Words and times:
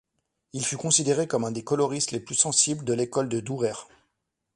Il 0.53 0.65
fut 0.65 0.77
considéré 0.77 1.27
comme 1.27 1.43
un 1.45 1.51
des 1.51 1.63
coloristes 1.63 2.09
les 2.09 2.19
plus 2.19 2.33
sensibles 2.33 2.83
de 2.85 2.93
l'école 2.93 3.29
de 3.29 3.39
Dürer. 3.39 3.77